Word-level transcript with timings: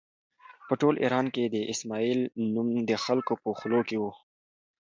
په 0.67 0.73
ټول 0.81 0.95
ایران 1.03 1.25
کې 1.33 1.43
د 1.53 1.57
اسماعیل 1.73 2.21
نوم 2.53 2.67
د 2.89 2.91
خلکو 3.03 3.33
په 3.43 3.49
خولو 3.57 3.79
کې 3.87 3.97
و. 4.01 4.05